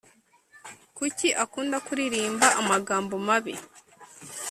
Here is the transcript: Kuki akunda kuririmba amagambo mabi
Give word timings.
Kuki 0.97 1.27
akunda 1.43 1.77
kuririmba 1.85 2.47
amagambo 2.61 3.15
mabi 3.27 3.53